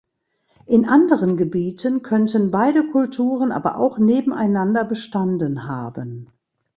In 0.65 0.89
anderen 0.89 1.37
Gebieten 1.37 2.01
könnten 2.01 2.49
beide 2.49 2.89
Kulturen 2.89 3.51
aber 3.51 3.77
auch 3.77 3.99
nebeneinander 3.99 4.83
bestanden 4.83 5.67
haben. 5.67 6.31